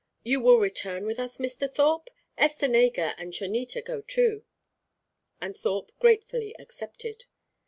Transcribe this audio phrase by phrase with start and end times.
[0.23, 1.71] You will return with us, Mr.
[1.71, 2.09] Thorpe?
[2.35, 4.43] Estenega and Chonita go too."
[5.39, 7.25] And Thorpe gratefully accepted.